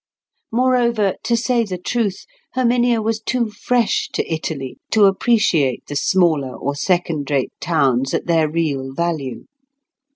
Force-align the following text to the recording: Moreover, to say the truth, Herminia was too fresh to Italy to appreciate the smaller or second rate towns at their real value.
Moreover, 0.51 1.13
to 1.21 1.37
say 1.37 1.63
the 1.63 1.77
truth, 1.77 2.25
Herminia 2.55 3.03
was 3.03 3.19
too 3.21 3.51
fresh 3.51 4.09
to 4.13 4.27
Italy 4.33 4.79
to 4.89 5.05
appreciate 5.05 5.85
the 5.85 5.95
smaller 5.95 6.55
or 6.57 6.73
second 6.73 7.29
rate 7.29 7.53
towns 7.59 8.11
at 8.15 8.25
their 8.25 8.49
real 8.49 8.93
value. 8.95 9.45